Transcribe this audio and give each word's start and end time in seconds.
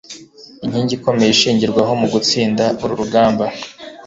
inkingi 0.65 0.93
ikomeye 0.97 1.29
ishingirwaho 1.33 1.91
mu 2.01 2.07
gutsinda 2.13 2.65
uru 2.83 2.93
rugamba 3.01 3.45